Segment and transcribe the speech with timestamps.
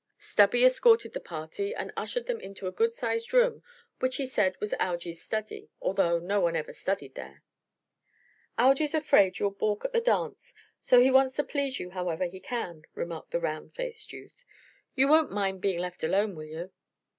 [0.17, 3.61] Stubby escorted the party and ushered them into a good sized room
[3.99, 7.43] which he said was "Algy's study," although no one ever studied there.
[8.57, 12.39] "Algy's afraid you'll balk at the dance; so he wants to please you however he
[12.39, 14.43] can," remarked the round faced youth.
[14.95, 16.71] "You won't mind being left alone, will you?"